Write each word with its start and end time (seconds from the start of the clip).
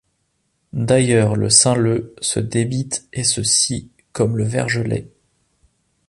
D'ailleurs 0.73 1.35
le 1.35 1.51
Sain-Leu 1.51 2.15
se 2.21 2.39
débite 2.39 3.07
et 3.13 3.23
se 3.23 3.43
scie 3.43 3.91
comme 4.13 4.35
le 4.35 4.45
vergelé. 4.45 5.11